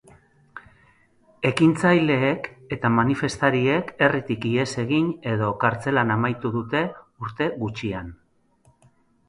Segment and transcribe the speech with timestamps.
[1.49, 6.85] Ekintzaileek eta manifestariek herritik ihes egin edo kartzelan amaitu dute
[7.27, 8.13] urte gutxian.